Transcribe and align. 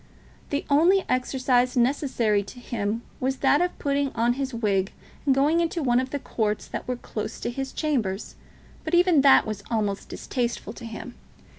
The 0.49 0.65
only 0.67 1.05
exercise 1.07 1.77
necessary 1.77 2.41
to 2.41 2.59
him 2.59 3.03
was 3.19 3.35
that 3.37 3.61
of 3.61 3.77
putting 3.77 4.09
on 4.13 4.33
his 4.33 4.51
wig 4.51 4.91
and 5.27 5.35
going 5.35 5.59
into 5.59 5.83
one 5.83 5.99
of 5.99 6.09
the 6.09 6.17
courts 6.17 6.65
that 6.65 6.87
were 6.87 6.95
close 6.95 7.39
to 7.41 7.51
his 7.51 7.71
chambers; 7.71 8.33
but 8.83 8.95
even 8.95 9.21
that 9.21 9.45
was 9.45 9.61
almost 9.69 10.09
distasteful 10.09 10.73
to 10.73 10.85
him. 10.85 11.13